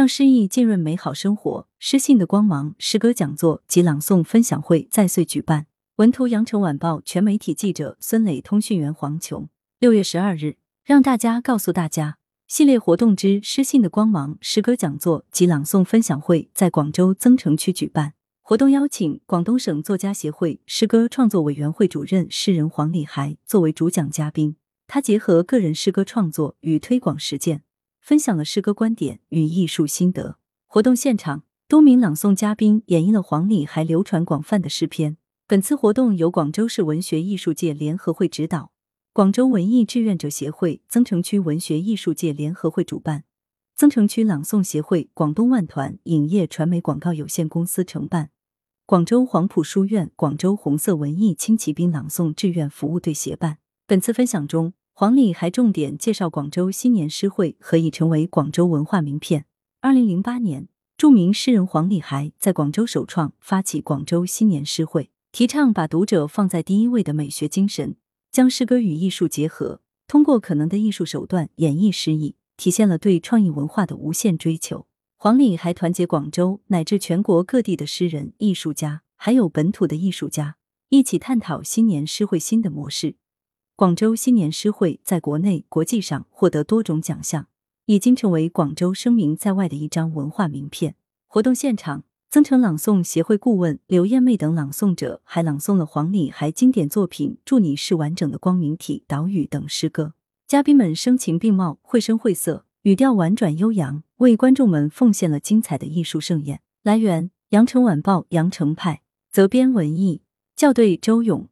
[0.00, 1.68] 让诗意浸润美好生活。
[1.78, 5.66] 诗性的光芒诗歌讲座及朗诵分享会在穗举办。
[5.96, 9.50] 文图：羊城晚报全媒体记者孙磊，通讯员黄琼。
[9.78, 12.16] 六月十二日，让大家告诉大家，
[12.48, 18.14] 系列活动之诗性的光芒诗歌讲座及朗诵分享会在广州增城区举办。
[18.40, 24.56] 活动邀请广东省作家协会诗歌创作委员会主任诗人黄礼孩作为主讲嘉宾。
[24.86, 27.64] 他结合个人诗歌创作与推广实践，
[28.00, 30.38] 分享了诗歌观点与艺术心得。
[30.66, 35.16] 活动现场，多名朗诵嘉宾演绎了黄礼还流传广泛的诗篇。
[35.46, 38.72] 本次活动由广州市文学艺术界联合会指导。
[39.12, 43.24] 广州文艺志愿者协会、增城区文学艺术界联合会主办，
[43.74, 48.30] 增城区朗诵协会、广东万团影业传媒广告有限公司承办，
[48.86, 53.58] 广州黄埔书院、广州红色文艺轻骑兵朗诵志愿服务队协办。
[53.88, 59.46] 本次分享中，黄礼还重点介绍广州新年诗会何以成为广州文化名片。
[59.80, 60.68] 二零零八年，
[60.98, 67.96] 著名诗人黄礼还在广州首创发起广州新年诗会，提倡把读者放在第一位的美学精神。
[68.30, 74.86] 将诗歌与艺术结合，通过可能的艺术手段演绎诗意，体现了对创意文化的无限追求。
[75.16, 80.56] 黄礼还团结广州乃至全国各地的诗人、艺术家，还有本土的艺术家，
[80.90, 83.14] 一起探讨新年诗会新的模式。
[83.80, 87.46] 广州新年诗会在国内、国际上获得多种奖项，
[87.86, 90.96] 已经成为广州声名在外的一张文化名片。
[91.26, 92.04] 活动现场。
[92.28, 100.12] 增城朗诵协会顾问刘艳妹等朗诵者还朗诵了黄礼还经典作品《祝你是完整的光明体》《岛屿》等诗歌。
[100.46, 106.60] 嘉宾们声情并茂，绘声绘色，语调婉转悠扬，为观众们奉献了精彩的艺术盛宴。
[106.82, 109.00] 来源：羊城晚报羊城派，
[109.32, 110.20] 责编：文艺，
[110.54, 111.48] 校对：周勇。